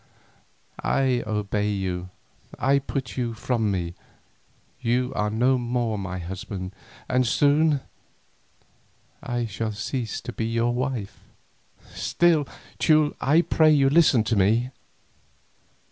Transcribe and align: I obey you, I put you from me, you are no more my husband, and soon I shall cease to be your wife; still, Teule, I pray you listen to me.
I 0.83 1.21
obey 1.27 1.69
you, 1.69 2.09
I 2.57 2.79
put 2.79 3.17
you 3.17 3.35
from 3.35 3.69
me, 3.69 3.93
you 4.81 5.13
are 5.15 5.29
no 5.29 5.59
more 5.59 5.95
my 5.99 6.17
husband, 6.17 6.73
and 7.07 7.27
soon 7.27 7.81
I 9.21 9.45
shall 9.45 9.73
cease 9.73 10.19
to 10.21 10.31
be 10.33 10.45
your 10.47 10.73
wife; 10.73 11.19
still, 11.93 12.47
Teule, 12.79 13.13
I 13.21 13.41
pray 13.43 13.69
you 13.69 13.91
listen 13.91 14.23
to 14.23 14.35
me. 14.35 14.71